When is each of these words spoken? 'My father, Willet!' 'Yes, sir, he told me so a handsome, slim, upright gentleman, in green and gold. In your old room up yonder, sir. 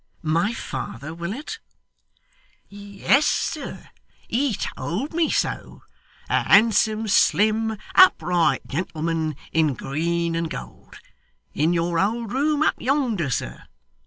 'My 0.23 0.51
father, 0.51 1.13
Willet!' 1.13 1.59
'Yes, 2.69 3.27
sir, 3.27 3.89
he 4.27 4.55
told 4.55 5.13
me 5.13 5.29
so 5.29 5.83
a 6.27 6.41
handsome, 6.41 7.07
slim, 7.07 7.77
upright 7.93 8.65
gentleman, 8.65 9.35
in 9.51 9.75
green 9.75 10.33
and 10.35 10.49
gold. 10.49 10.95
In 11.53 11.71
your 11.71 11.99
old 11.99 12.33
room 12.33 12.63
up 12.63 12.81
yonder, 12.81 13.29
sir. 13.29 13.65